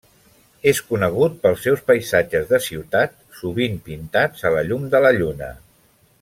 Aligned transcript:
És 0.69 0.79
conegut 0.93 1.35
pels 1.43 1.61
seus 1.67 1.83
paisatges 1.91 2.47
de 2.53 2.61
ciutat, 2.69 3.13
sovint 3.43 3.79
pintats 3.91 4.49
a 4.51 4.55
la 4.57 4.65
llum 4.71 4.89
de 4.97 5.03
la 5.07 5.13
lluna. 5.21 5.53